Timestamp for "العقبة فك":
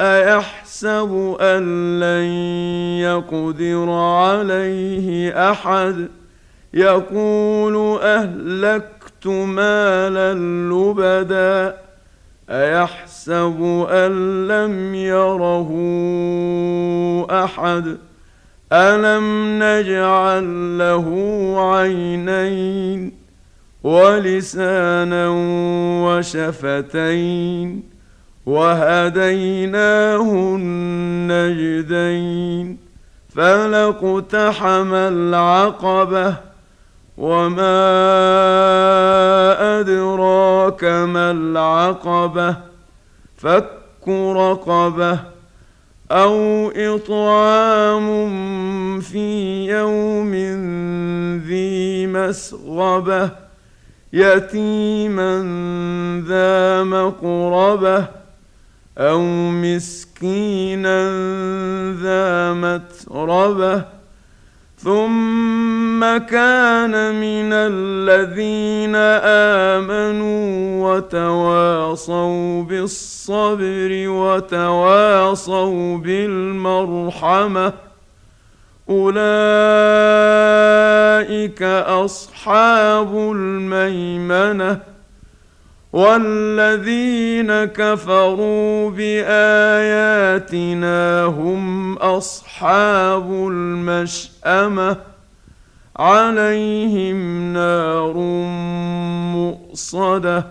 41.30-44.08